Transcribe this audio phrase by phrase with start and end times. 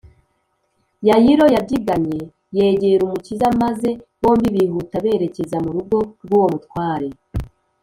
[1.07, 2.21] yayiro yabyigannye
[2.57, 3.89] yegera umukiza, maze
[4.21, 7.09] bombi bihuta bererekeza mu rugo rw’uwo mutware